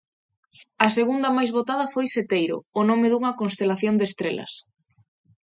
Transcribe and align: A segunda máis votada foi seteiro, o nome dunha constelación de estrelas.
A 0.85 0.87
segunda 0.97 1.35
máis 1.37 1.51
votada 1.57 1.91
foi 1.93 2.05
seteiro, 2.17 2.57
o 2.79 2.81
nome 2.89 3.07
dunha 3.09 3.37
constelación 3.41 3.93
de 3.97 4.05
estrelas. 4.09 4.53